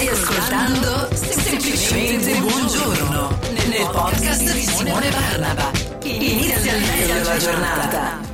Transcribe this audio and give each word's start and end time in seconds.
Stai 0.00 0.08
ascoltando 0.08 1.08
semplicemente 1.12 2.38
buongiorno 2.38 3.38
nel 3.50 3.90
podcast 3.92 4.50
di 4.50 4.62
Simone 4.62 5.10
Barnaba. 5.10 5.70
Inizia 6.04 6.74
il 6.74 6.86
meglio 6.86 7.12
della 7.12 7.36
giornata. 7.36 8.29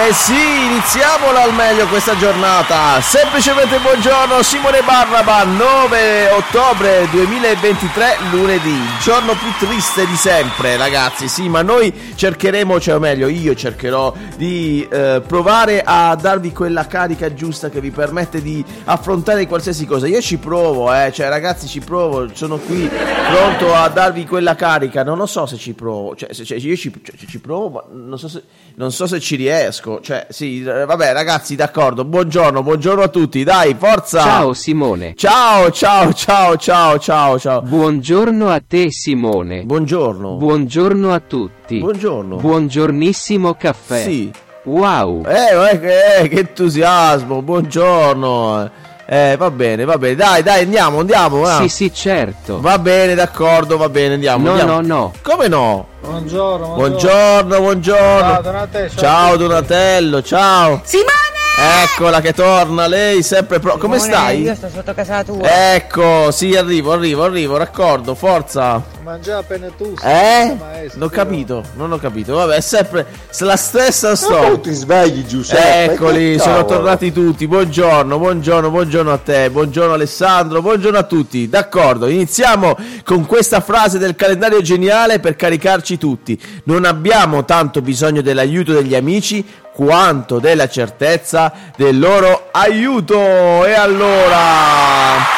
Eh 0.00 0.12
sì, 0.12 0.32
iniziamola 0.32 1.42
al 1.42 1.52
meglio 1.52 1.88
questa 1.88 2.16
giornata. 2.16 3.00
Semplicemente 3.00 3.80
buongiorno, 3.80 4.42
Simone 4.44 4.80
Barnaba, 4.82 5.42
9 5.42 6.28
ottobre 6.30 7.08
2023, 7.10 8.16
lunedì, 8.30 8.78
giorno 9.02 9.32
più 9.32 9.66
triste 9.66 10.06
di 10.06 10.14
sempre, 10.14 10.76
ragazzi. 10.76 11.26
Sì, 11.26 11.48
ma 11.48 11.62
noi 11.62 11.92
cercheremo, 12.14 12.78
cioè 12.78 12.94
o 12.94 13.00
meglio, 13.00 13.26
io 13.26 13.56
cercherò 13.56 14.14
di 14.36 14.86
eh, 14.88 15.20
provare 15.26 15.82
a 15.84 16.14
darvi 16.14 16.52
quella 16.52 16.86
carica 16.86 17.34
giusta 17.34 17.68
che 17.68 17.80
vi 17.80 17.90
permette 17.90 18.40
di 18.40 18.64
affrontare 18.84 19.48
qualsiasi 19.48 19.84
cosa. 19.84 20.06
Io 20.06 20.20
ci 20.20 20.36
provo, 20.36 20.94
eh, 20.94 21.10
cioè 21.12 21.28
ragazzi, 21.28 21.66
ci 21.66 21.80
provo, 21.80 22.28
sono 22.34 22.58
qui 22.58 22.88
pronto 22.88 23.74
a 23.74 23.88
darvi 23.88 24.24
quella 24.26 24.54
carica. 24.54 25.02
Non 25.02 25.18
lo 25.18 25.26
so 25.26 25.44
se 25.46 25.56
ci 25.56 25.72
provo, 25.72 26.14
cioè, 26.14 26.32
se, 26.32 26.44
cioè 26.44 26.56
io 26.56 26.76
ci, 26.76 26.92
cioè, 27.02 27.16
ci 27.16 27.40
provo, 27.40 27.68
ma 27.68 27.84
non 27.90 28.16
so 28.16 28.28
se 28.28 28.44
non 28.78 28.92
so 28.92 29.08
se 29.08 29.18
ci 29.18 29.34
riesco. 29.34 29.87
Cioè, 30.02 30.26
sì, 30.28 30.62
vabbè, 30.62 31.12
ragazzi, 31.12 31.56
d'accordo. 31.56 32.04
Buongiorno, 32.04 32.62
buongiorno 32.62 33.02
a 33.02 33.08
tutti. 33.08 33.42
Dai, 33.42 33.74
forza. 33.78 34.22
Ciao 34.22 34.52
Simone. 34.52 35.14
Ciao, 35.16 35.70
ciao, 35.70 36.12
ciao, 36.12 36.56
ciao, 36.56 36.98
ciao, 36.98 37.38
ciao. 37.38 37.62
Buongiorno 37.62 38.50
a 38.50 38.62
te 38.66 38.90
Simone. 38.90 39.62
Buongiorno. 39.62 40.36
Buongiorno 40.36 41.12
a 41.12 41.20
tutti. 41.20 41.78
Buongiorno. 41.78 42.36
Buongiornissimo 42.36 43.54
caffè. 43.54 44.02
Sì. 44.02 44.30
Wow. 44.64 45.24
Eh, 45.24 45.78
eh, 45.80 46.22
eh, 46.22 46.28
che 46.28 46.38
entusiasmo. 46.40 47.40
Buongiorno. 47.42 48.70
Eh, 49.10 49.36
va 49.38 49.50
bene, 49.50 49.86
va 49.86 49.96
bene. 49.96 50.14
Dai, 50.16 50.42
dai, 50.42 50.64
andiamo, 50.64 50.98
andiamo. 50.98 51.38
Va. 51.38 51.60
Sì, 51.62 51.68
sì, 51.70 51.94
certo. 51.94 52.60
Va 52.60 52.78
bene, 52.78 53.14
d'accordo, 53.14 53.78
va 53.78 53.88
bene, 53.88 54.14
andiamo. 54.14 54.44
No, 54.44 54.50
andiamo. 54.50 54.80
no, 54.82 54.86
no. 54.86 55.12
Come 55.22 55.48
no? 55.48 55.86
Buongiorno, 56.02 56.74
Buongiorno, 56.74 57.58
buongiorno. 57.58 58.28
Ciao, 58.28 58.42
Donatello, 58.42 59.00
ciao. 59.00 59.36
Donatello, 59.36 60.22
ciao. 60.22 60.80
Simone! 60.84 61.37
Eccola 61.60 62.20
che 62.20 62.32
torna, 62.32 62.86
lei 62.86 63.20
sempre 63.24 63.58
pro... 63.58 63.78
Come 63.78 63.98
Simone, 63.98 64.16
stai? 64.16 64.40
Io 64.42 64.54
sto 64.54 64.68
sotto 64.72 64.94
casa 64.94 65.24
tua. 65.24 65.74
Ecco, 65.74 66.30
sì, 66.30 66.54
arrivo, 66.54 66.92
arrivo, 66.92 67.24
arrivo, 67.24 67.56
raccordo, 67.56 68.14
forza. 68.14 68.80
Mangia 69.02 69.38
appena 69.38 69.66
tu. 69.76 69.92
Eh? 70.04 70.54
maestro. 70.56 71.00
Non 71.00 71.08
ho 71.08 71.10
capito, 71.10 71.64
non 71.74 71.90
ho 71.90 71.98
capito. 71.98 72.34
Vabbè, 72.34 72.54
è 72.54 72.60
sempre 72.60 73.06
la 73.40 73.56
stessa 73.56 74.10
Ma 74.10 74.14
storia. 74.14 74.50
tu 74.50 74.60
ti 74.60 74.72
svegli 74.72 75.26
Giuseppe 75.26 75.94
Eccoli, 75.94 76.38
sono 76.38 76.64
tornati 76.64 77.10
tutti. 77.10 77.48
Buongiorno, 77.48 78.18
buongiorno, 78.18 78.70
buongiorno 78.70 79.12
a 79.12 79.18
te, 79.18 79.50
buongiorno 79.50 79.94
Alessandro, 79.94 80.62
buongiorno 80.62 80.98
a 80.98 81.04
tutti. 81.04 81.48
D'accordo, 81.48 82.06
iniziamo 82.06 82.76
con 83.02 83.26
questa 83.26 83.60
frase 83.60 83.98
del 83.98 84.14
calendario 84.14 84.60
geniale 84.60 85.18
per 85.18 85.34
caricarci 85.34 85.98
tutti. 85.98 86.40
Non 86.64 86.84
abbiamo 86.84 87.44
tanto 87.44 87.80
bisogno 87.80 88.20
dell'aiuto 88.20 88.72
degli 88.74 88.94
amici 88.94 89.44
quanto 89.78 90.40
della 90.40 90.68
certezza 90.68 91.52
del 91.76 92.00
loro 92.00 92.48
aiuto. 92.50 93.64
E 93.64 93.74
allora... 93.74 95.36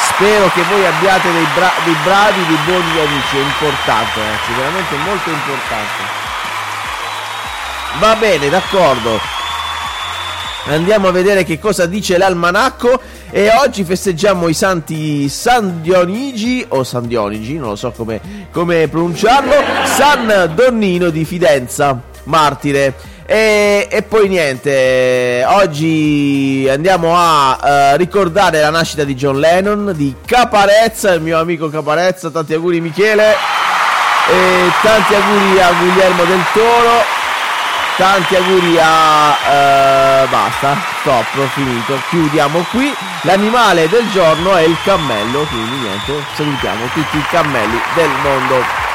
Spero 0.00 0.50
che 0.52 0.62
voi 0.68 0.84
abbiate 0.84 1.32
dei, 1.32 1.46
bra- 1.54 1.72
dei 1.84 1.96
bravi, 2.02 2.46
dei 2.46 2.58
buoni 2.66 3.00
amici, 3.00 3.36
è 3.36 3.40
importante, 3.40 4.20
ragazzi, 4.20 4.52
veramente 4.54 4.96
molto 4.96 5.30
importante. 5.30 6.02
Va 8.00 8.16
bene, 8.16 8.48
d'accordo. 8.48 9.18
Andiamo 10.66 11.08
a 11.08 11.12
vedere 11.12 11.44
che 11.44 11.58
cosa 11.58 11.86
dice 11.86 12.18
l'almanacco 12.18 13.00
e 13.30 13.50
oggi 13.50 13.84
festeggiamo 13.84 14.48
i 14.48 14.54
santi 14.54 15.28
San 15.28 15.80
Dionigi 15.80 16.66
o 16.68 16.84
San 16.84 17.06
Dionigi, 17.06 17.56
non 17.56 17.70
lo 17.70 17.76
so 17.76 17.92
come, 17.92 18.20
come 18.50 18.88
pronunciarlo, 18.88 19.54
San 19.84 20.52
Donnino 20.54 21.08
di 21.10 21.24
Fidenza, 21.24 21.98
martire. 22.24 23.16
E, 23.30 23.88
e 23.90 24.02
poi 24.04 24.26
niente, 24.26 25.44
oggi 25.46 26.66
andiamo 26.66 27.12
a 27.14 27.58
eh, 27.62 27.96
ricordare 27.98 28.58
la 28.58 28.70
nascita 28.70 29.04
di 29.04 29.14
John 29.14 29.38
Lennon, 29.38 29.92
di 29.94 30.14
Caparezza, 30.24 31.12
il 31.12 31.20
mio 31.20 31.38
amico 31.38 31.68
Caparezza, 31.68 32.30
tanti 32.30 32.54
auguri 32.54 32.80
Michele 32.80 33.32
e 34.30 34.70
tanti 34.80 35.14
auguri 35.14 35.60
a 35.60 35.72
Guglielmo 35.78 36.24
del 36.24 36.42
Toro. 36.54 37.04
Tanti 37.98 38.34
auguri 38.34 38.78
a... 38.80 39.36
eh, 40.22 40.26
basta, 40.28 40.78
stop, 41.00 41.48
finito. 41.52 42.00
Chiudiamo 42.08 42.64
qui. 42.70 42.90
L'animale 43.22 43.90
del 43.90 44.08
giorno 44.10 44.56
è 44.56 44.62
il 44.62 44.76
cammello, 44.84 45.44
quindi 45.50 45.76
niente, 45.76 46.24
salutiamo 46.34 46.86
tutti 46.94 47.18
i 47.18 47.24
cammelli 47.28 47.78
del 47.94 48.10
mondo. 48.22 48.87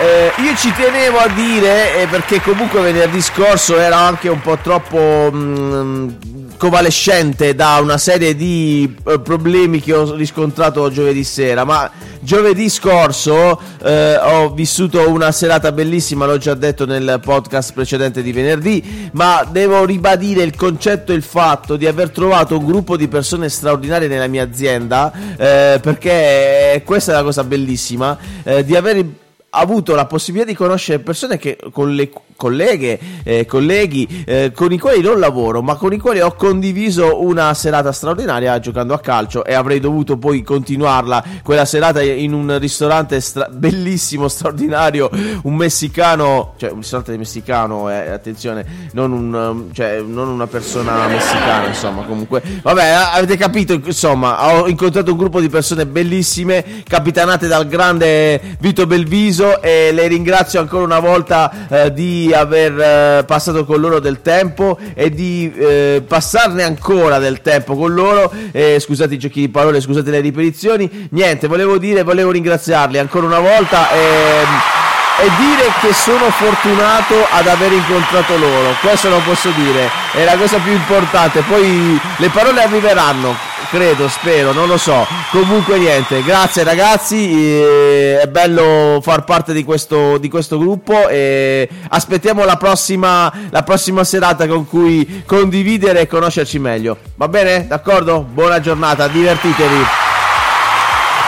Eh, 0.00 0.30
io 0.42 0.54
ci 0.54 0.72
tenevo 0.72 1.18
a 1.18 1.26
dire, 1.26 2.02
eh, 2.02 2.06
perché 2.06 2.40
comunque 2.40 2.80
venerdì 2.80 3.20
scorso 3.20 3.80
era 3.80 3.96
anche 3.96 4.28
un 4.28 4.40
po' 4.40 4.56
troppo 4.62 5.28
mh, 5.32 6.56
convalescente 6.56 7.56
da 7.56 7.80
una 7.82 7.98
serie 7.98 8.36
di 8.36 8.94
eh, 9.04 9.18
problemi 9.18 9.80
che 9.80 9.94
ho 9.94 10.14
riscontrato 10.14 10.88
giovedì 10.92 11.24
sera, 11.24 11.64
ma 11.64 11.90
giovedì 12.20 12.68
scorso 12.68 13.60
eh, 13.82 14.16
ho 14.16 14.50
vissuto 14.50 15.10
una 15.10 15.32
serata 15.32 15.72
bellissima, 15.72 16.26
l'ho 16.26 16.38
già 16.38 16.54
detto 16.54 16.86
nel 16.86 17.18
podcast 17.20 17.72
precedente 17.72 18.22
di 18.22 18.30
venerdì, 18.30 19.10
ma 19.14 19.44
devo 19.50 19.84
ribadire 19.84 20.44
il 20.44 20.54
concetto 20.54 21.10
e 21.10 21.16
il 21.16 21.24
fatto 21.24 21.74
di 21.74 21.88
aver 21.88 22.10
trovato 22.10 22.56
un 22.56 22.64
gruppo 22.64 22.96
di 22.96 23.08
persone 23.08 23.48
straordinarie 23.48 24.06
nella 24.06 24.28
mia 24.28 24.44
azienda, 24.44 25.10
eh, 25.36 25.80
perché 25.82 26.82
questa 26.84 27.10
è 27.10 27.14
la 27.16 27.24
cosa 27.24 27.42
bellissima, 27.42 28.16
eh, 28.44 28.64
di 28.64 28.76
aver 28.76 29.26
avuto 29.50 29.94
la 29.94 30.04
possibilità 30.04 30.50
di 30.50 30.56
conoscere 30.56 30.98
persone 30.98 31.38
che 31.38 31.58
con 31.72 31.94
le 31.94 32.10
colleghe, 32.36 33.00
eh, 33.24 33.46
colleghi 33.46 34.24
eh, 34.24 34.52
con 34.54 34.72
i 34.72 34.78
quali 34.78 35.00
non 35.00 35.18
lavoro, 35.18 35.62
ma 35.62 35.74
con 35.74 35.92
i 35.92 35.98
quali 35.98 36.20
ho 36.20 36.34
condiviso 36.34 37.22
una 37.22 37.52
serata 37.54 37.90
straordinaria 37.90 38.58
giocando 38.60 38.94
a 38.94 39.00
calcio 39.00 39.44
e 39.44 39.54
avrei 39.54 39.80
dovuto 39.80 40.18
poi 40.18 40.42
continuarla 40.42 41.24
quella 41.42 41.64
serata 41.64 42.02
in 42.02 42.34
un 42.34 42.58
ristorante 42.58 43.20
stra- 43.20 43.48
bellissimo, 43.50 44.28
straordinario, 44.28 45.10
un 45.42 45.54
messicano, 45.54 46.54
cioè 46.58 46.70
un 46.70 46.78
ristorante 46.78 47.16
messicano, 47.16 47.90
eh, 47.90 48.10
attenzione, 48.10 48.64
non, 48.92 49.10
un, 49.10 49.34
um, 49.34 49.72
cioè, 49.72 50.00
non 50.00 50.28
una 50.28 50.46
persona 50.46 51.08
messicana, 51.08 51.66
insomma, 51.66 52.04
comunque. 52.04 52.42
Vabbè, 52.62 52.86
avete 53.14 53.36
capito, 53.36 53.72
insomma, 53.72 54.52
ho 54.52 54.68
incontrato 54.68 55.10
un 55.10 55.16
gruppo 55.16 55.40
di 55.40 55.48
persone 55.48 55.86
bellissime, 55.86 56.82
capitanate 56.84 57.48
dal 57.48 57.66
grande 57.66 58.56
Vito 58.60 58.86
Belviso 58.86 59.37
e 59.60 59.92
le 59.92 60.06
ringrazio 60.06 60.60
ancora 60.60 60.84
una 60.84 60.98
volta 60.98 61.50
eh, 61.68 61.92
di 61.92 62.32
aver 62.34 62.78
eh, 63.20 63.24
passato 63.24 63.64
con 63.64 63.80
loro 63.80 64.00
del 64.00 64.20
tempo 64.20 64.78
e 64.94 65.10
di 65.10 65.52
eh, 65.56 66.02
passarne 66.06 66.62
ancora 66.62 67.18
del 67.18 67.40
tempo 67.40 67.76
con 67.76 67.92
loro. 67.94 68.32
Eh, 68.52 68.78
scusate 68.80 69.14
i 69.14 69.18
giochi 69.18 69.40
di 69.40 69.48
parole, 69.48 69.80
scusate 69.80 70.10
le 70.10 70.20
ripetizioni. 70.20 71.08
Niente, 71.10 71.46
volevo 71.46 71.78
dire, 71.78 72.02
volevo 72.02 72.30
ringraziarli 72.30 72.98
ancora 72.98 73.26
una 73.26 73.40
volta. 73.40 73.90
ehm, 73.92 74.87
e 75.20 75.28
dire 75.36 75.72
che 75.80 75.92
sono 75.92 76.30
fortunato 76.30 77.14
ad 77.30 77.48
aver 77.48 77.72
incontrato 77.72 78.36
loro, 78.36 78.76
questo 78.80 79.08
lo 79.08 79.20
posso 79.24 79.50
dire, 79.50 79.90
è 80.12 80.22
la 80.22 80.36
cosa 80.36 80.58
più 80.58 80.70
importante, 80.70 81.42
poi 81.42 82.00
le 82.18 82.28
parole 82.28 82.62
arriveranno, 82.62 83.36
credo, 83.68 84.08
spero, 84.08 84.52
non 84.52 84.68
lo 84.68 84.76
so, 84.76 85.04
comunque 85.30 85.78
niente, 85.78 86.22
grazie 86.22 86.62
ragazzi, 86.62 87.60
eh, 87.60 88.20
è 88.22 88.28
bello 88.28 89.00
far 89.02 89.24
parte 89.24 89.52
di 89.52 89.64
questo, 89.64 90.18
di 90.18 90.28
questo 90.28 90.56
gruppo 90.56 91.08
e 91.08 91.68
aspettiamo 91.88 92.44
la 92.44 92.56
prossima, 92.56 93.32
la 93.50 93.64
prossima 93.64 94.04
serata 94.04 94.46
con 94.46 94.68
cui 94.68 95.24
condividere 95.26 96.02
e 96.02 96.06
conoscerci 96.06 96.60
meglio, 96.60 96.96
va 97.16 97.26
bene? 97.26 97.66
D'accordo? 97.66 98.20
Buona 98.20 98.60
giornata, 98.60 99.08
divertitevi 99.08 99.84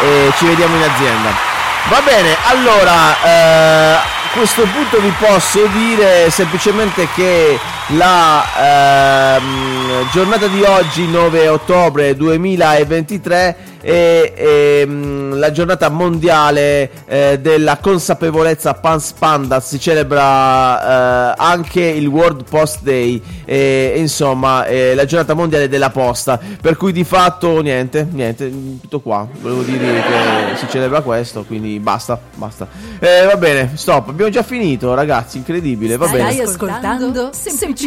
e 0.02 0.30
ci 0.36 0.46
vediamo 0.46 0.76
in 0.76 0.82
azienda. 0.82 1.49
Va 1.88 2.00
bene, 2.02 2.36
allora 2.44 3.20
eh, 3.22 3.94
a 3.94 4.32
questo 4.32 4.62
punto 4.62 5.00
vi 5.00 5.12
posso 5.18 5.66
dire 5.66 6.30
semplicemente 6.30 7.08
che 7.14 7.58
la 7.96 9.36
ehm, 9.36 10.10
giornata 10.12 10.46
di 10.46 10.62
oggi, 10.62 11.06
9 11.06 11.48
ottobre 11.48 12.14
2023, 12.14 13.56
e, 13.80 14.32
e, 14.36 14.86
mh, 14.86 15.38
la 15.38 15.50
giornata 15.52 15.88
mondiale 15.88 16.90
eh, 17.06 17.38
della 17.40 17.78
consapevolezza 17.78 18.74
Pans 18.74 19.12
Panda. 19.12 19.60
Si 19.60 19.80
celebra 19.80 21.32
eh, 21.32 21.34
anche 21.38 21.82
il 21.82 22.06
World 22.06 22.44
Post 22.48 22.82
Day 22.82 23.20
e, 23.44 23.94
insomma 23.96 24.64
eh, 24.66 24.94
la 24.94 25.04
giornata 25.04 25.34
mondiale 25.34 25.68
della 25.68 25.90
posta. 25.90 26.38
Per 26.60 26.76
cui 26.76 26.92
di 26.92 27.04
fatto 27.04 27.60
niente 27.60 28.06
niente 28.10 28.50
tutto 28.80 29.00
qua. 29.00 29.26
Volevo 29.40 29.62
dire 29.62 30.02
che 30.02 30.56
si 30.56 30.66
celebra 30.68 31.00
questo 31.00 31.44
quindi 31.44 31.78
basta 31.80 32.20
basta. 32.34 32.68
Eh, 32.98 33.24
va 33.26 33.36
bene 33.36 33.72
stop 33.74 34.10
abbiamo 34.10 34.30
già 34.30 34.42
finito 34.42 34.92
ragazzi 34.94 35.38
incredibile 35.38 35.96
va 35.96 36.06
bene. 36.06 36.30
Stai 36.30 36.40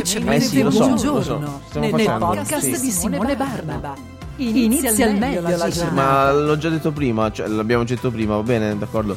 ascoltando 0.02 0.40
semplicemente 0.40 0.46
Eh 0.46 0.48
sì, 0.48 0.62
so, 0.62 0.72
so. 0.72 0.80
buongiorno 0.80 1.62
Stiamo 1.68 1.88
nel 1.88 1.96
facendo, 1.96 2.26
podcast 2.26 2.72
sì. 2.74 2.82
di 2.82 2.92
Simone 2.92 3.36
Barnaba. 3.36 3.96
Inizia 4.38 5.06
al 5.06 5.16
meglio 5.16 5.42
la 5.42 5.70
giornata. 5.70 5.92
Ma 5.92 6.32
l'ho 6.32 6.58
già 6.58 6.70
detto 6.70 6.92
prima, 6.92 7.32
cioè 7.32 7.48
l'abbiamo 7.48 7.84
già 7.84 7.94
detto 7.94 8.10
prima, 8.10 8.36
va 8.36 8.42
bene, 8.42 8.76
d'accordo. 8.78 9.16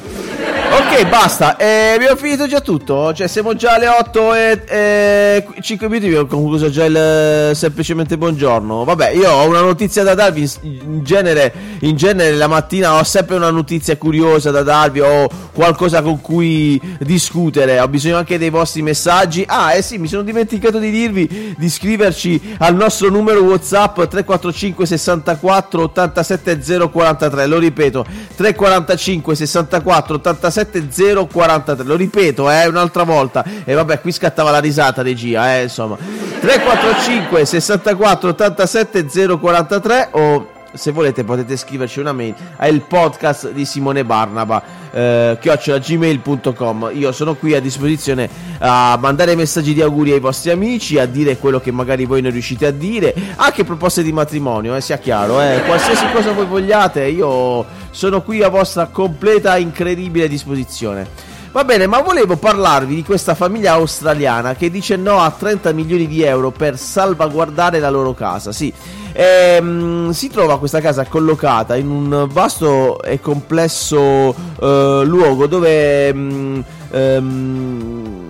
Ok, 0.69 1.07
basta, 1.07 1.55
eh, 1.55 1.93
abbiamo 1.95 2.17
finito 2.17 2.45
già 2.45 2.59
tutto, 2.59 3.13
cioè 3.13 3.27
siamo 3.27 3.55
già 3.55 3.75
alle 3.75 3.87
8 3.87 4.33
e, 4.35 4.63
e 4.67 5.45
5 5.61 5.87
minuti, 5.87 6.07
abbiamo 6.07 6.27
concluso 6.27 6.69
già 6.69 6.83
il 6.83 6.95
eh, 6.95 7.55
semplicemente 7.55 8.17
buongiorno. 8.17 8.83
Vabbè, 8.83 9.11
io 9.11 9.31
ho 9.31 9.47
una 9.47 9.61
notizia 9.61 10.03
da 10.03 10.13
darvi, 10.13 10.49
in 10.61 11.03
genere, 11.03 11.53
in 11.81 11.95
genere 11.95 12.35
la 12.35 12.47
mattina 12.47 12.95
ho 12.95 13.03
sempre 13.03 13.37
una 13.37 13.49
notizia 13.49 13.95
curiosa 13.97 14.51
da 14.51 14.61
darvi, 14.61 14.99
ho 14.99 15.27
qualcosa 15.53 16.01
con 16.01 16.19
cui 16.19 16.79
discutere, 16.99 17.79
ho 17.79 17.87
bisogno 17.87 18.17
anche 18.17 18.37
dei 18.37 18.49
vostri 18.49 18.81
messaggi. 18.81 19.45
Ah, 19.47 19.73
eh 19.73 19.81
sì, 19.81 19.97
mi 19.97 20.07
sono 20.07 20.23
dimenticato 20.23 20.79
di 20.79 20.91
dirvi 20.91 21.55
di 21.57 21.65
iscriverci 21.65 22.55
al 22.59 22.75
nostro 22.75 23.09
numero 23.09 23.41
WhatsApp 23.41 23.95
345 23.95 24.85
64 24.85 25.81
87 25.81 26.59
043, 26.91 27.45
lo 27.47 27.57
ripeto, 27.57 28.05
345 28.35 29.35
64 29.35 30.15
87 30.15 30.65
043, 30.71 31.85
lo 31.85 31.95
ripeto, 31.95 32.49
eh, 32.49 32.67
un'altra 32.67 33.03
volta. 33.03 33.43
E 33.63 33.73
vabbè, 33.73 34.01
qui 34.01 34.11
scattava 34.11 34.51
la 34.51 34.59
risata 34.59 35.01
regia, 35.01 35.55
eh, 35.57 35.63
insomma. 35.63 35.97
345 35.97 37.45
64 37.45 38.29
87 38.29 39.05
043 39.39 40.09
o 40.11 40.55
se 40.73 40.91
volete 40.91 41.23
potete 41.23 41.55
scriverci 41.57 41.99
una 41.99 42.13
mail 42.13 42.33
al 42.57 42.81
podcast 42.81 43.51
di 43.51 43.65
Simone 43.65 44.03
Barnaba 44.03 44.63
eh, 44.91 45.37
chiocciolagmail.com 45.39 46.91
io 46.93 47.11
sono 47.11 47.35
qui 47.35 47.53
a 47.55 47.59
disposizione 47.59 48.29
a 48.59 48.97
mandare 48.99 49.35
messaggi 49.35 49.73
di 49.73 49.81
auguri 49.81 50.11
ai 50.11 50.19
vostri 50.19 50.51
amici 50.51 50.97
a 50.99 51.05
dire 51.05 51.37
quello 51.37 51.59
che 51.59 51.71
magari 51.71 52.05
voi 52.05 52.21
non 52.21 52.31
riuscite 52.31 52.65
a 52.65 52.71
dire 52.71 53.13
anche 53.35 53.63
proposte 53.63 54.03
di 54.03 54.11
matrimonio 54.11 54.75
eh, 54.75 54.81
sia 54.81 54.97
chiaro 54.97 55.41
eh, 55.41 55.61
qualsiasi 55.65 56.05
cosa 56.11 56.31
voi 56.31 56.45
vogliate 56.45 57.05
io 57.05 57.65
sono 57.91 58.21
qui 58.21 58.43
a 58.43 58.49
vostra 58.49 58.87
completa 58.87 59.57
incredibile 59.57 60.27
disposizione 60.27 61.35
Va 61.57 61.65
bene, 61.65 61.87
ma 61.87 62.01
volevo 62.01 62.35
parlarvi 62.37 62.93
di 62.93 63.03
questa 63.03 63.33
famiglia 63.33 63.71
australiana 63.71 64.53
che 64.53 64.69
dice 64.69 64.95
no 64.95 65.21
a 65.21 65.31
30 65.31 65.71
milioni 65.73 66.05
di 66.05 66.21
euro 66.21 66.51
per 66.51 66.77
salvaguardare 66.77 67.79
la 67.79 67.89
loro 67.89 68.13
casa. 68.13 68.51
Sì, 68.51 68.71
ehm, 69.11 70.11
si 70.11 70.29
trova 70.29 70.59
questa 70.59 70.81
casa 70.81 71.05
collocata 71.05 71.75
in 71.75 71.89
un 71.89 72.27
vasto 72.31 73.01
e 73.01 73.19
complesso 73.19 74.35
eh, 74.61 75.01
luogo 75.03 75.47
dove... 75.47 76.13
mm, 76.13 76.59
ehm, 76.91 78.25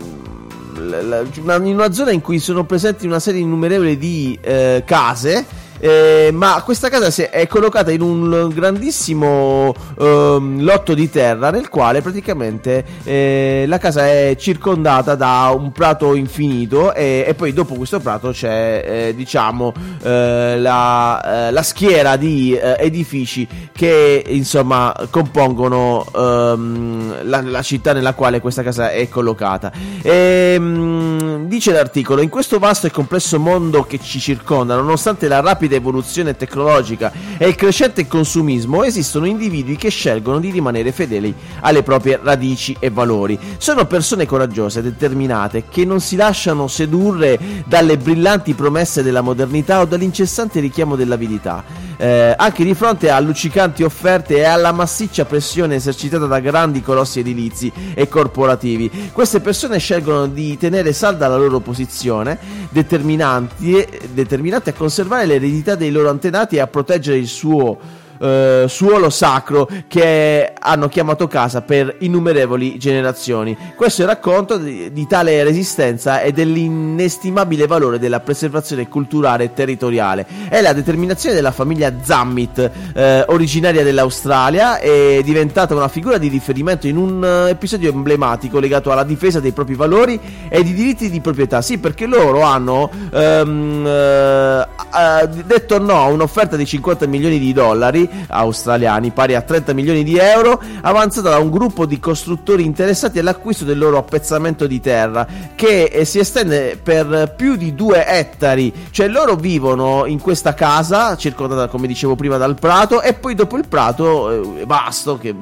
in 0.78 1.74
una 1.74 1.92
zona 1.92 2.12
in 2.12 2.22
cui 2.22 2.40
sono 2.40 2.64
presenti 2.64 3.06
una 3.06 3.20
serie 3.20 3.42
innumerevole 3.42 3.98
di 3.98 4.40
eh, 4.40 4.84
case. 4.86 5.46
Eh, 5.80 6.30
ma 6.34 6.62
questa 6.64 6.90
casa 6.90 7.30
è, 7.30 7.48
collocata 7.48 7.92
in 7.92 8.02
un 8.02 8.52
grandissimo 8.54 9.74
ehm, 10.00 10.62
lotto 10.62 10.94
di 10.94 11.10
terra 11.10 11.52
nel 11.52 11.70
quale 11.70 12.02
praticamente 12.02 12.86
eh, 13.04 13.66
la 13.68 13.78
casa 13.78 14.08
è 14.08 14.36
circondata 14.38 15.16
da 15.16 15.54
un 15.56 15.72
prato 15.72 16.16
infinito 16.16 16.94
e, 16.94 17.24
e 17.28 17.34
poi 17.34 17.54
dopo 17.54 17.76
questo 17.76 18.00
prato 18.00 18.32
c'è 18.32 19.08
eh, 19.10 19.16
diciamo 19.16 19.74
eh, 20.04 20.58
la, 20.60 21.48
eh, 21.48 21.52
la 21.52 21.64
schiera 21.64 22.16
di 22.16 22.54
eh, 22.54 22.76
edifici 22.80 23.48
che 23.72 24.24
insomma 24.28 24.94
compongono 25.10 26.06
ehm, 26.14 27.30
la, 27.30 27.42
la 27.42 27.62
città 27.62 27.94
nella 27.94 28.14
quale 28.14 28.40
questa 28.40 28.64
casa 28.64 28.92
è 28.92 29.08
collocata. 29.10 29.72
Ehm, 30.02 31.46
dice 31.48 31.72
l'articolo: 31.72 32.22
In 32.22 32.30
questo 32.30 32.60
vasto 32.60 32.88
e 32.88 32.92
complesso 32.92 33.40
mondo 33.40 33.84
che 33.84 34.00
ci 34.02 34.20
circonda, 34.20 34.76
nonostante 34.76 35.28
la 35.28 35.40
rapida 35.40 35.67
evoluzione 35.75 36.36
tecnologica 36.36 37.12
e 37.38 37.48
il 37.48 37.56
crescente 37.56 38.08
consumismo, 38.08 38.84
esistono 38.84 39.25
individui 39.25 39.75
che 39.75 39.90
scelgono 39.90 40.40
di 40.40 40.50
rimanere 40.50 40.92
fedeli 40.92 41.34
alle 41.62 41.84
proprie 41.84 42.19
radici 42.22 42.75
e 42.80 42.90
valori. 42.90 43.38
Sono 43.58 43.86
persone 43.86 44.25
coraggiose, 44.25 44.81
determinate, 44.81 45.66
che 45.69 45.86
non 45.86 46.00
si 46.00 46.16
lasciano 46.16 46.68
sedurre 46.68 47.40
dalle 47.66 47.98
brillanti 47.98 48.54
promesse 48.54 49.04
della 49.04 49.22
modernità 49.22 49.81
o 49.81 49.86
dall'incessante 49.86 50.60
richiamo 50.60 50.96
dell'avidità. 50.96 51.64
Eh, 52.00 52.36
anche 52.38 52.64
di 52.64 52.76
fronte 52.76 53.10
a 53.10 53.20
luccicanti 53.20 53.82
offerte 53.82 54.38
e 54.38 54.44
alla 54.44 54.72
massiccia 54.72 55.26
pressione 55.26 55.76
esercitata 55.76 56.28
da 56.28 56.40
grandi 56.40 56.84
colossi 56.84 57.22
edilizi 57.22 57.72
e 57.96 58.08
corporativi. 58.08 59.10
Queste 59.12 59.40
persone 59.40 59.80
scelgono 59.80 60.28
di 60.28 60.58
tenere 60.58 60.94
salda 60.94 61.28
la 61.28 61.38
loro 61.38 61.60
posizione, 61.60 62.38
determinati 62.70 64.70
a 64.70 64.74
conservare 64.74 65.26
l'eredità 65.26 65.74
dei 65.74 65.90
loro 65.90 66.10
antenati 66.10 66.58
e 66.58 66.60
a 66.60 66.68
proteggere 66.68 67.18
il 67.18 67.28
suo 67.28 67.80
eh, 68.19 68.66
suolo 68.68 69.10
sacro 69.10 69.68
che 69.88 70.54
hanno 70.58 70.88
chiamato 70.88 71.28
casa 71.28 71.62
per 71.62 71.96
innumerevoli 72.00 72.78
generazioni. 72.78 73.58
Questo 73.75 74.02
è 74.02 74.06
il 74.06 74.12
racconto 74.12 74.58
di, 74.58 74.92
di 74.92 75.08
tale 75.08 75.44
resistenza 75.44 76.22
e 76.22 76.31
dell'inestimabile 76.31 77.68
valore 77.68 78.00
della 78.00 78.19
preservazione 78.19 78.88
culturale 78.88 79.46
e 79.46 79.54
territoriale. 79.54 80.25
È 80.50 80.62
la 80.62 80.74
determinazione 80.74 81.36
della 81.36 81.52
famiglia 81.52 81.94
Zammit, 82.02 82.72
eh, 82.94 83.25
originaria 83.28 83.84
dell'Australia, 83.84 84.80
è 84.80 85.22
diventata 85.24 85.75
una 85.75 85.88
figura 85.88 86.18
di 86.18 86.28
riferimento 86.28 86.88
in 86.88 86.98
un 86.98 87.24
eh, 87.24 87.50
episodio 87.52 87.92
emblematico 87.92 88.60
legato 88.60 88.92
alla 88.92 89.04
difesa 89.04 89.40
dei 89.40 89.52
propri 89.52 89.75
valori 89.75 90.19
e 90.50 90.64
di 90.64 90.74
diritti 90.74 91.10
di 91.10 91.22
proprietà. 91.22 91.62
Sì, 91.62 91.78
perché 91.78 92.06
loro 92.06 92.42
hanno 92.42 92.90
ehm, 93.12 93.86
eh, 93.86 95.28
detto 95.46 95.80
no 95.80 96.04
a 96.04 96.08
un'offerta 96.08 96.56
di 96.56 96.66
50 96.66 97.06
milioni 97.08 97.40
di 97.40 97.54
dollari 97.54 98.06
australiani, 98.27 99.12
pari 99.12 99.36
a 99.36 99.42
30 99.42 99.74
milioni 99.74 100.04
di 100.04 100.18
euro, 100.18 100.62
avanzata 100.81 101.30
da 101.30 101.39
un 101.39 101.50
gruppo 101.50 101.86
di 101.86 102.00
costruttori 102.00 102.63
interessati 102.65 103.19
all'acquisto 103.19 103.65
del 103.65 103.77
loro 103.77 103.98
appezzamento 103.98 104.68
di 104.68 104.80
terra, 104.80 105.27
che 105.56 105.83
eh, 105.86 106.06
si 106.06 106.19
estende 106.19 106.80
per 106.81 107.33
più 107.36 107.56
di 107.56 107.74
due 107.74 108.06
ettari. 108.06 108.74
Cioè 108.92 109.07
loro 109.07 109.36
vivono 109.36 110.06
in 110.06 110.19
questa 110.19 110.54
casa, 110.54 111.15
circondata 111.15 111.68
come 111.68 111.88
dicevo 111.88 112.15
prima 112.15 112.38
dal 112.38 112.56
prato, 112.56 113.01
e 113.01 113.13
poi 113.13 113.36
dopo 113.36 113.57
il 113.57 113.68
prato 113.68 114.59
eh, 114.59 114.65
vasto, 114.65 115.18
che 115.18 115.33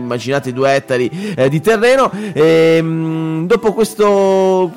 immaginate 0.00 0.52
due 0.52 0.74
ettari 0.74 1.34
eh, 1.36 1.48
di 1.48 1.60
terreno, 1.60 2.10
ehm, 2.32 3.46
dopo 3.46 3.72
questo 3.72 4.70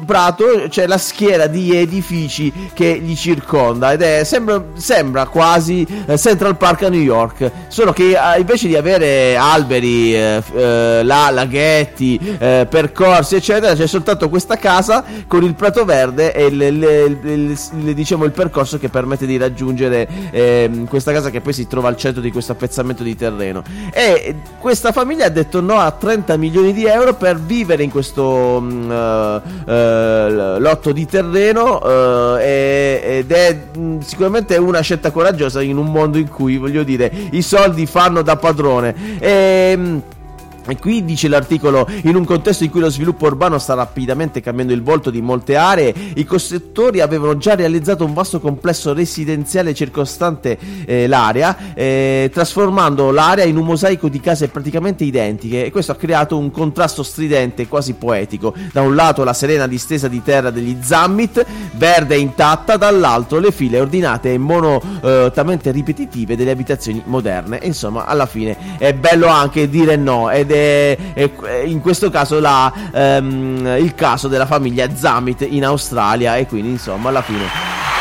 eh, 0.00 0.04
prato 0.04 0.44
c'è 0.68 0.86
la 0.86 0.98
schiera 0.98 1.46
di 1.46 1.76
edifici 1.76 2.52
che 2.72 2.98
li 3.02 3.14
circonda 3.16 3.92
ed 3.92 4.02
è 4.02 4.24
sembra, 4.24 4.62
sembra 4.74 5.26
quasi 5.26 5.86
eh, 6.06 6.16
Central 6.18 6.56
Park 6.56 6.82
a 6.84 6.88
New 6.88 7.00
York, 7.00 7.50
solo 7.68 7.92
che 7.92 8.10
eh, 8.12 8.40
invece 8.40 8.68
di 8.68 8.76
avere 8.76 9.36
alberi, 9.36 10.14
eh, 10.14 10.42
eh, 10.54 11.02
là, 11.02 11.30
laghetti, 11.30 12.18
eh, 12.38 12.66
percorsi 12.68 13.36
eccetera, 13.36 13.74
c'è 13.74 13.86
soltanto 13.86 14.28
questa 14.28 14.56
casa 14.56 15.04
con 15.26 15.42
il 15.42 15.54
prato 15.54 15.84
verde 15.84 16.32
e 16.34 16.46
il- 16.46 16.60
il- 16.62 17.58
il- 17.72 17.94
diciamo 17.94 18.24
il 18.24 18.32
percorso 18.32 18.78
che 18.78 18.88
permette 18.88 19.26
di 19.26 19.36
raggiungere 19.36 20.08
ehm, 20.30 20.86
questa 20.86 21.12
casa 21.12 21.30
che 21.30 21.40
poi 21.40 21.52
si 21.52 21.66
trova 21.66 21.88
al 21.88 21.96
centro 21.96 22.20
di 22.20 22.30
questo 22.30 22.52
appezzamento 22.52 23.02
di 23.02 23.14
terreno. 23.16 23.62
E 23.92 24.34
questa 24.66 24.90
famiglia 24.90 25.26
ha 25.26 25.28
detto 25.28 25.60
no 25.60 25.78
a 25.78 25.92
30 25.92 26.36
milioni 26.36 26.72
di 26.72 26.86
euro 26.86 27.14
per 27.14 27.38
vivere 27.38 27.84
in 27.84 27.90
questo 27.90 28.60
eh, 28.60 29.40
eh, 29.64 30.58
lotto 30.58 30.90
di 30.90 31.06
terreno 31.06 31.80
eh, 32.36 32.42
e- 32.42 33.18
ed 33.18 33.30
è 33.30 33.56
mm, 33.78 34.00
sicuramente 34.00 34.56
una 34.56 34.80
scelta 34.80 35.12
coraggiosa 35.12 35.62
in 35.62 35.76
un 35.76 35.86
mondo 35.92 36.18
in 36.18 36.28
cui 36.28 36.56
voglio 36.56 36.82
dire 36.82 37.12
i 37.30 37.42
soldi 37.42 37.86
fanno 37.86 38.22
da 38.22 38.34
padrone. 38.34 39.20
E, 39.20 39.74
mm, 39.76 39.98
E 40.68 40.76
qui 40.76 41.04
dice 41.04 41.28
l'articolo, 41.28 41.86
in 42.02 42.16
un 42.16 42.24
contesto 42.24 42.64
in 42.64 42.70
cui 42.70 42.80
lo 42.80 42.90
sviluppo 42.90 43.26
urbano 43.26 43.58
sta 43.58 43.74
rapidamente 43.74 44.40
cambiando 44.40 44.72
il 44.72 44.82
volto 44.82 45.10
di 45.10 45.20
molte 45.20 45.54
aree, 45.54 45.94
i 46.16 46.24
costruttori 46.24 47.00
avevano 47.00 47.36
già 47.36 47.54
realizzato 47.54 48.04
un 48.04 48.12
vasto 48.12 48.40
complesso 48.40 48.92
residenziale 48.92 49.74
circostante 49.74 50.58
eh, 50.84 51.06
l'area, 51.06 51.74
eh, 51.74 52.30
trasformando 52.32 53.12
l'area 53.12 53.44
in 53.44 53.56
un 53.56 53.64
mosaico 53.64 54.08
di 54.08 54.18
case 54.20 54.48
praticamente 54.48 55.04
identiche 55.04 55.64
e 55.64 55.70
questo 55.70 55.92
ha 55.92 55.96
creato 55.96 56.36
un 56.36 56.50
contrasto 56.50 57.02
stridente, 57.04 57.68
quasi 57.68 57.94
poetico. 57.94 58.52
Da 58.72 58.80
un 58.80 58.96
lato 58.96 59.22
la 59.22 59.32
serena 59.32 59.68
distesa 59.68 60.08
di 60.08 60.22
terra 60.22 60.50
degli 60.50 60.76
Zammit, 60.80 61.44
verde 61.72 62.16
e 62.16 62.18
intatta, 62.18 62.76
dall'altro 62.76 63.38
le 63.38 63.52
file 63.52 63.78
ordinate 63.78 64.32
e 64.32 64.38
monotamente 64.38 65.70
ripetitive 65.70 66.36
delle 66.36 66.50
abitazioni 66.50 67.02
moderne. 67.04 67.60
Insomma, 67.62 68.04
alla 68.06 68.26
fine 68.26 68.56
è 68.78 68.92
bello 68.92 69.28
anche 69.28 69.68
dire 69.68 69.96
no 69.96 70.30
ed 70.30 70.50
è 70.50 70.55
è, 70.56 71.62
in 71.64 71.80
questo 71.80 72.10
caso 72.10 72.40
la, 72.40 72.72
ehm, 72.92 73.76
il 73.78 73.94
caso 73.94 74.28
della 74.28 74.46
famiglia 74.46 74.88
Zamit 74.94 75.46
in 75.48 75.64
Australia 75.64 76.36
e 76.36 76.46
quindi 76.46 76.70
insomma 76.70 77.08
alla 77.08 77.22
fine 77.22 77.44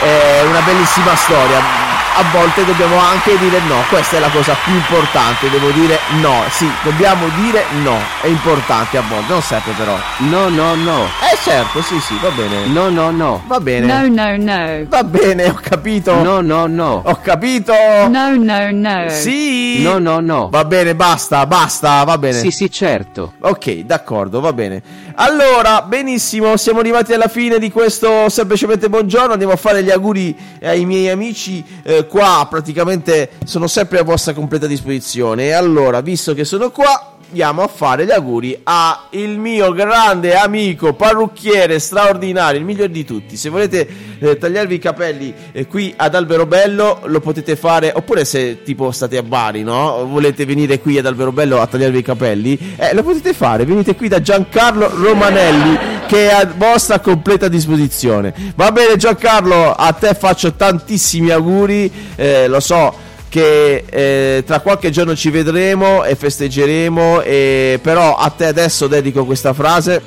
è 0.01 0.43
una 0.45 0.61
bellissima 0.61 1.15
storia 1.15 1.84
a 2.17 2.23
volte 2.31 2.63
dobbiamo 2.65 2.97
anche 2.97 3.37
dire 3.37 3.59
no, 3.67 3.83
questa 3.89 4.17
è 4.17 4.19
la 4.19 4.29
cosa 4.29 4.55
più 4.63 4.73
importante, 4.73 5.49
devo 5.49 5.69
dire 5.71 5.99
no, 6.21 6.43
sì, 6.49 6.69
dobbiamo 6.83 7.27
dire 7.41 7.63
no, 7.83 7.97
è 8.21 8.27
importante 8.27 8.97
a 8.97 9.01
volte, 9.01 9.31
non 9.31 9.41
sempre 9.41 9.73
però. 9.73 9.97
No, 10.19 10.49
no, 10.49 10.75
no. 10.75 11.03
Eh 11.31 11.37
certo, 11.43 11.81
sì, 11.81 11.99
sì, 11.99 12.17
va 12.21 12.29
bene. 12.29 12.65
No, 12.67 12.89
no, 12.89 13.11
no. 13.11 13.43
Va 13.47 13.59
bene. 13.59 13.85
No, 13.85 14.07
no, 14.07 14.35
no. 14.37 14.85
Va 14.87 15.03
bene, 15.03 15.49
ho 15.49 15.59
capito. 15.61 16.21
No, 16.23 16.41
no, 16.41 16.67
no. 16.67 17.01
Ho 17.03 17.19
capito. 17.21 17.73
No, 18.07 18.35
no, 18.35 18.71
no. 18.71 19.09
Sì. 19.09 19.81
No, 19.81 19.99
no, 19.99 20.19
no. 20.19 20.49
Va 20.49 20.63
bene, 20.65 20.95
basta, 20.95 21.45
basta, 21.45 22.03
va 22.03 22.17
bene. 22.17 22.39
Sì, 22.39 22.51
sì, 22.51 22.71
certo. 22.71 23.33
Ok, 23.39 23.79
d'accordo, 23.79 24.39
va 24.39 24.53
bene. 24.53 24.81
Allora, 25.15 25.81
benissimo, 25.81 26.57
siamo 26.57 26.79
arrivati 26.79 27.13
alla 27.13 27.27
fine 27.27 27.59
di 27.59 27.71
questo 27.71 28.29
semplicemente 28.29 28.89
buongiorno. 28.89 29.33
Andiamo 29.33 29.53
a 29.53 29.57
fare 29.57 29.83
gli 29.83 29.91
auguri 29.91 30.35
ai 30.63 30.85
miei 30.85 31.09
amici. 31.09 31.63
Eh, 31.83 32.04
qua 32.05 32.47
praticamente 32.49 33.31
sono 33.45 33.67
sempre 33.67 33.99
a 33.99 34.03
vostra 34.03 34.33
completa 34.33 34.67
disposizione. 34.67 35.45
E 35.45 35.51
allora, 35.51 36.01
visto 36.01 36.33
che 36.33 36.45
sono 36.45 36.71
qua, 36.71 37.14
andiamo 37.35 37.63
a 37.63 37.67
fare 37.67 38.05
gli 38.05 38.11
auguri 38.11 38.57
a 38.63 39.07
il 39.09 39.37
mio 39.37 39.73
grande 39.73 40.35
amico 40.37 40.93
parrucchiere 40.93 41.79
straordinario, 41.79 42.57
il 42.57 42.65
miglior 42.65 42.87
di 42.87 43.03
tutti. 43.03 43.35
Se 43.35 43.49
volete 43.49 43.85
eh, 44.19 44.37
tagliarvi 44.37 44.75
i 44.75 44.79
capelli 44.79 45.33
eh, 45.51 45.67
qui 45.67 45.93
ad 45.97 46.15
Alberobello 46.15 47.01
lo 47.03 47.19
potete 47.19 47.57
fare, 47.57 47.91
oppure 47.93 48.23
se 48.23 48.63
tipo 48.63 48.89
state 48.91 49.17
a 49.17 49.23
Bari, 49.23 49.63
no? 49.63 50.05
Volete 50.05 50.45
venire 50.45 50.79
qui 50.79 50.97
ad 50.97 51.07
Alberobello 51.07 51.59
a 51.59 51.67
tagliarvi 51.67 51.97
i 51.97 52.03
capelli, 52.03 52.75
eh, 52.77 52.93
lo 52.93 53.03
potete 53.03 53.33
fare. 53.33 53.65
Venite 53.65 53.95
qui 53.95 54.07
da 54.07 54.21
Giancarlo 54.21 54.89
Romanelli 54.95 55.77
che 56.07 56.29
è 56.29 56.33
a 56.33 56.49
vostra 56.55 57.01
completa 57.01 57.49
disposizione. 57.49 58.33
Va 58.55 58.71
bene 58.71 58.95
Giancarlo, 58.95 59.73
a 59.73 59.91
te 59.91 60.13
faccio 60.13 60.53
tantissimi 60.53 61.31
auguri, 61.31 61.91
eh, 62.15 62.47
lo 62.47 62.61
so 62.61 63.04
che 63.35 63.83
eh, 63.89 64.43
tra 64.45 64.61
qualche 64.61 64.91
giorno 64.91 65.13
ci 65.13 65.29
vedremo 65.29 66.05
e 66.05 66.15
festeggeremo, 66.15 67.19
e, 67.19 67.79
però 67.83 68.15
a 68.15 68.29
te 68.29 68.45
adesso 68.45 68.87
dedico 68.87 69.25
questa 69.25 69.53
frase 69.53 70.01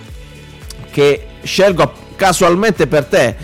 che 0.90 1.26
scelgo 1.42 1.92
casualmente 2.16 2.86
per 2.86 3.04
te. 3.04 3.36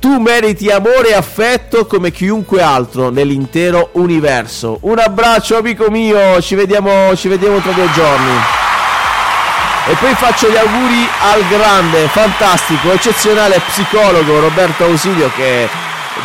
Tu 0.00 0.18
meriti 0.18 0.70
amore 0.70 1.10
e 1.10 1.14
affetto 1.14 1.86
come 1.86 2.10
chiunque 2.10 2.62
altro 2.62 3.10
nell'intero 3.10 3.90
universo. 3.92 4.78
Un 4.80 4.98
abbraccio 4.98 5.56
amico 5.56 5.88
mio, 5.88 6.42
ci 6.42 6.56
vediamo, 6.56 7.14
ci 7.14 7.28
vediamo 7.28 7.60
tra 7.60 7.70
due 7.70 7.88
giorni. 7.94 8.32
E 9.86 9.94
poi 10.00 10.14
faccio 10.14 10.50
gli 10.50 10.56
auguri 10.56 11.08
al 11.32 11.46
grande, 11.46 12.08
fantastico, 12.08 12.90
eccezionale 12.90 13.60
psicologo 13.68 14.40
Roberto 14.40 14.82
Ausilio 14.82 15.30
che 15.36 15.68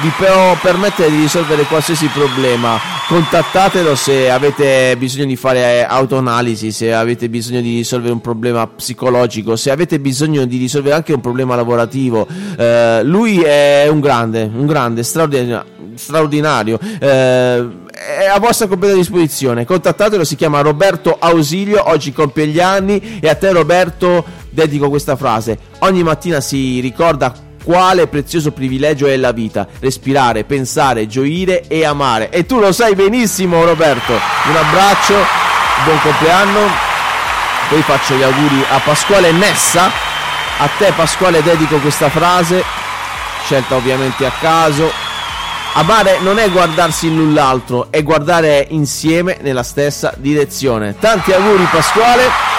vi 0.01 0.11
può 0.17 0.57
permettere 0.59 1.11
di 1.11 1.19
risolvere 1.19 1.63
qualsiasi 1.65 2.07
problema. 2.07 2.92
Contattatelo 3.13 3.93
se 3.93 4.31
avete 4.31 4.97
bisogno 4.97 5.25
di 5.25 5.35
fare 5.35 5.85
autoanalisi, 5.85 6.71
se 6.71 6.91
avete 6.91 7.29
bisogno 7.29 7.61
di 7.61 7.75
risolvere 7.75 8.11
un 8.11 8.21
problema 8.21 8.65
psicologico, 8.65 9.55
se 9.55 9.69
avete 9.69 9.99
bisogno 9.99 10.45
di 10.45 10.57
risolvere 10.57 10.95
anche 10.95 11.13
un 11.13 11.21
problema 11.21 11.55
lavorativo. 11.55 12.27
Eh, 12.57 13.03
lui 13.03 13.39
è 13.39 13.87
un 13.87 13.99
grande, 13.99 14.49
un 14.51 14.65
grande, 14.65 15.03
straordinario. 15.03 15.63
straordinario. 15.93 16.79
Eh, 16.99 17.07
è 17.07 18.25
a 18.33 18.39
vostra 18.39 18.65
completa 18.65 18.95
disposizione. 18.95 19.63
Contattatelo, 19.63 20.23
si 20.23 20.35
chiama 20.35 20.61
Roberto 20.61 21.15
Ausilio, 21.19 21.87
oggi 21.87 22.11
compie 22.11 22.47
gli 22.47 22.59
anni 22.59 23.19
e 23.21 23.29
a 23.29 23.35
te 23.35 23.51
Roberto 23.51 24.25
dedico 24.49 24.89
questa 24.89 25.15
frase. 25.15 25.59
Ogni 25.81 26.01
mattina 26.01 26.41
si 26.41 26.79
ricorda 26.79 27.31
quale 27.63 28.07
prezioso 28.07 28.51
privilegio 28.51 29.07
è 29.07 29.15
la 29.15 29.31
vita, 29.31 29.67
respirare, 29.79 30.43
pensare, 30.43 31.07
gioire 31.07 31.65
e 31.67 31.85
amare. 31.85 32.29
E 32.29 32.45
tu 32.45 32.59
lo 32.59 32.71
sai 32.71 32.93
benissimo 32.95 33.63
Roberto. 33.63 34.11
Un 34.11 34.55
abbraccio, 34.55 35.15
buon 35.85 35.99
compleanno. 36.01 36.59
Poi 37.69 37.81
faccio 37.81 38.15
gli 38.15 38.23
auguri 38.23 38.63
a 38.69 38.79
Pasquale 38.79 39.31
Nessa. 39.31 39.91
A 40.59 40.69
te 40.77 40.91
Pasquale 40.95 41.41
dedico 41.41 41.77
questa 41.77 42.09
frase, 42.09 42.63
scelta 43.45 43.75
ovviamente 43.75 44.25
a 44.25 44.31
caso. 44.39 44.91
Amare 45.75 46.19
non 46.19 46.37
è 46.37 46.51
guardarsi 46.51 47.07
in 47.07 47.15
null'altro, 47.15 47.87
è 47.89 48.03
guardare 48.03 48.67
insieme 48.69 49.39
nella 49.41 49.63
stessa 49.63 50.13
direzione. 50.17 50.95
Tanti 50.99 51.31
auguri 51.31 51.67
Pasquale. 51.71 52.52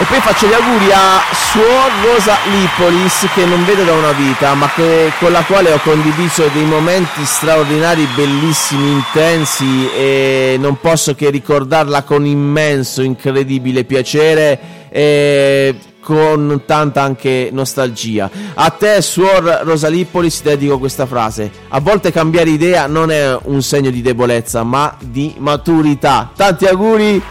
E 0.00 0.04
poi 0.04 0.18
faccio 0.20 0.46
gli 0.46 0.54
auguri 0.54 0.90
a 0.92 1.20
Suor 1.30 1.90
Rosa 2.02 2.38
Lipolis 2.50 3.28
che 3.34 3.44
non 3.44 3.66
vedo 3.66 3.84
da 3.84 3.92
una 3.92 4.12
vita 4.12 4.54
ma 4.54 4.70
che, 4.74 5.12
con 5.18 5.30
la 5.30 5.42
quale 5.42 5.72
ho 5.72 5.78
condiviso 5.78 6.48
dei 6.54 6.64
momenti 6.64 7.22
straordinari, 7.22 8.08
bellissimi, 8.14 8.92
intensi 8.92 9.90
e 9.94 10.56
non 10.58 10.80
posso 10.80 11.14
che 11.14 11.28
ricordarla 11.28 12.04
con 12.04 12.24
immenso, 12.24 13.02
incredibile 13.02 13.84
piacere 13.84 14.88
e 14.88 15.74
con 16.00 16.62
tanta 16.64 17.02
anche 17.02 17.50
nostalgia. 17.52 18.30
A 18.54 18.70
te, 18.70 19.02
Suor 19.02 19.60
Rosalipolis, 19.64 20.40
dedico 20.40 20.78
questa 20.78 21.04
frase. 21.04 21.52
A 21.68 21.80
volte 21.80 22.10
cambiare 22.10 22.48
idea 22.48 22.86
non 22.86 23.10
è 23.10 23.36
un 23.42 23.60
segno 23.60 23.90
di 23.90 24.00
debolezza 24.00 24.62
ma 24.62 24.96
di 24.98 25.34
maturità. 25.36 26.30
Tanti 26.34 26.64
auguri, 26.64 27.22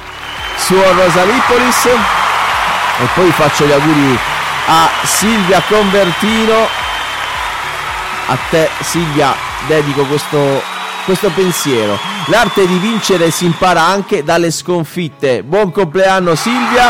Suor 0.55 0.93
Rosalipolis. 0.93 2.18
E 3.01 3.07
poi 3.13 3.31
faccio 3.31 3.65
gli 3.65 3.71
auguri 3.71 4.19
a 4.65 4.89
Silvia 5.03 5.61
Convertino. 5.67 6.67
A 8.27 8.37
te 8.49 8.69
Silvia 8.81 9.33
dedico 9.67 10.03
questo, 10.03 10.61
questo 11.05 11.29
pensiero. 11.29 11.97
L'arte 12.25 12.67
di 12.67 12.77
vincere 12.77 13.31
si 13.31 13.45
impara 13.45 13.83
anche 13.83 14.23
dalle 14.23 14.51
sconfitte. 14.51 15.43
Buon 15.43 15.71
compleanno 15.71 16.35
Silvia. 16.35 16.89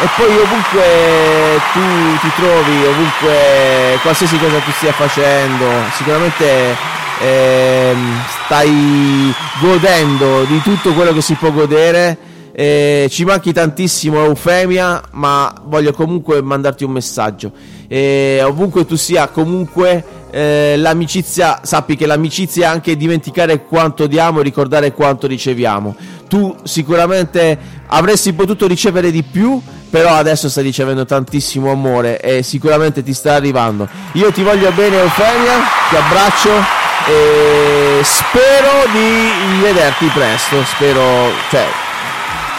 E 0.00 0.08
poi 0.16 0.36
ovunque 0.36 1.60
tu 1.72 2.18
ti 2.20 2.30
trovi, 2.36 2.84
ovunque 2.84 3.98
qualsiasi 4.02 4.38
cosa 4.38 4.58
tu 4.58 4.72
stia 4.72 4.92
facendo, 4.92 5.66
sicuramente 5.96 6.76
eh, 7.20 7.96
stai 8.44 9.32
godendo 9.60 10.42
di 10.42 10.60
tutto 10.62 10.92
quello 10.92 11.12
che 11.12 11.22
si 11.22 11.34
può 11.34 11.52
godere 11.52 12.18
eh, 12.56 13.08
ci 13.10 13.24
manchi 13.24 13.52
tantissimo 13.52 14.24
Eufemia, 14.24 15.02
ma 15.12 15.52
voglio 15.64 15.92
comunque 15.92 16.40
mandarti 16.40 16.84
un 16.84 16.92
messaggio. 16.92 17.50
Eh, 17.88 18.40
ovunque 18.44 18.86
tu 18.86 18.94
sia, 18.94 19.26
comunque 19.26 20.04
eh, 20.30 20.76
l'amicizia, 20.76 21.60
sappi 21.64 21.96
che 21.96 22.06
l'amicizia 22.06 22.66
è 22.66 22.70
anche 22.70 22.96
dimenticare 22.96 23.64
quanto 23.64 24.06
diamo 24.06 24.38
e 24.38 24.44
ricordare 24.44 24.92
quanto 24.92 25.26
riceviamo. 25.26 25.96
Tu 26.28 26.54
sicuramente 26.62 27.58
avresti 27.88 28.32
potuto 28.32 28.68
ricevere 28.68 29.10
di 29.10 29.24
più, 29.24 29.60
però 29.90 30.14
adesso 30.14 30.48
stai 30.48 30.62
ricevendo 30.62 31.04
tantissimo 31.04 31.72
amore 31.72 32.20
e 32.20 32.44
sicuramente 32.44 33.02
ti 33.02 33.14
sta 33.14 33.34
arrivando. 33.34 33.88
Io 34.12 34.30
ti 34.30 34.44
voglio 34.44 34.70
bene 34.70 35.00
Eufemia, 35.00 35.58
ti 35.90 35.96
abbraccio 35.96 36.50
e 37.08 38.00
spero 38.04 38.92
di 38.92 39.60
vederti 39.60 40.06
presto, 40.14 40.62
spero, 40.64 41.30
cioè 41.50 41.66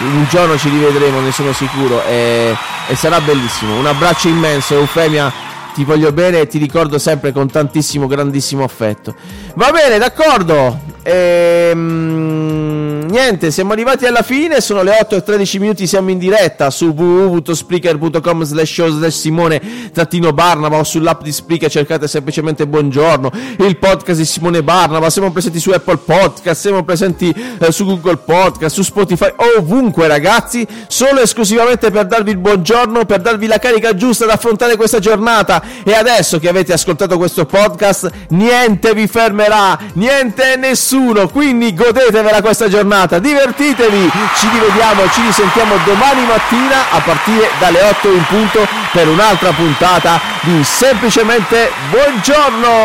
un 0.00 0.26
giorno 0.28 0.58
ci 0.58 0.68
rivedremo, 0.68 1.20
ne 1.20 1.32
sono 1.32 1.52
sicuro, 1.52 2.02
e, 2.04 2.54
e 2.88 2.96
sarà 2.96 3.20
bellissimo. 3.20 3.78
Un 3.78 3.86
abbraccio 3.86 4.28
immenso, 4.28 4.74
Eufemia 4.74 5.32
ti 5.74 5.84
voglio 5.84 6.10
bene 6.10 6.40
e 6.40 6.46
ti 6.46 6.58
ricordo 6.58 6.98
sempre 6.98 7.32
con 7.32 7.50
tantissimo, 7.50 8.06
grandissimo 8.06 8.64
affetto. 8.64 9.14
Va 9.54 9.70
bene, 9.70 9.98
d'accordo. 9.98 10.80
Ehm, 11.02 12.95
niente, 13.16 13.50
siamo 13.50 13.72
arrivati 13.72 14.04
alla 14.04 14.20
fine, 14.20 14.60
sono 14.60 14.82
le 14.82 14.94
8 15.00 15.16
e 15.16 15.22
13 15.22 15.58
minuti, 15.58 15.86
siamo 15.86 16.10
in 16.10 16.18
diretta 16.18 16.68
su 16.68 16.88
www.spreaker.com 16.88 18.42
slash 18.42 18.70
show 18.70 18.90
slash 18.90 19.14
Simone 19.14 19.90
trattino 19.90 20.34
Barnaba 20.34 20.76
o 20.76 20.84
sull'app 20.84 21.22
di 21.22 21.32
Spreaker 21.32 21.70
cercate 21.70 22.08
semplicemente 22.08 22.66
buongiorno, 22.66 23.32
il 23.60 23.78
podcast 23.78 24.18
di 24.18 24.26
Simone 24.26 24.62
Barnaba, 24.62 25.08
siamo 25.08 25.30
presenti 25.32 25.60
su 25.60 25.70
Apple 25.70 25.96
Podcast, 25.96 26.60
siamo 26.60 26.84
presenti 26.84 27.34
eh, 27.58 27.72
su 27.72 27.86
Google 27.86 28.18
Podcast, 28.18 28.74
su 28.74 28.82
Spotify, 28.82 29.32
ovunque 29.56 30.06
ragazzi, 30.06 30.66
solo 30.86 31.20
esclusivamente 31.20 31.90
per 31.90 32.04
darvi 32.04 32.32
il 32.32 32.38
buongiorno, 32.38 33.06
per 33.06 33.22
darvi 33.22 33.46
la 33.46 33.58
carica 33.58 33.94
giusta 33.94 34.24
ad 34.24 34.30
affrontare 34.30 34.76
questa 34.76 34.98
giornata. 34.98 35.62
E 35.84 35.94
adesso 35.94 36.38
che 36.38 36.50
avete 36.50 36.74
ascoltato 36.74 37.16
questo 37.16 37.46
podcast, 37.46 38.10
niente 38.30 38.92
vi 38.92 39.06
fermerà, 39.06 39.78
niente 39.94 40.52
e 40.52 40.56
nessuno, 40.56 41.28
quindi 41.28 41.72
godetevela 41.72 42.42
questa 42.42 42.68
giornata, 43.06 43.18
divertitevi, 43.18 44.10
ci 44.36 44.48
rivediamo, 44.52 45.08
ci 45.10 45.22
risentiamo 45.22 45.76
domani 45.84 46.24
mattina 46.26 46.90
a 46.90 47.00
partire 47.00 47.48
dalle 47.58 47.80
8 47.82 48.12
in 48.12 48.24
punto 48.26 48.66
per 48.92 49.08
un'altra 49.08 49.52
puntata 49.52 50.20
di 50.42 50.62
Semplicemente 50.64 51.70
Buongiorno! 51.90 52.76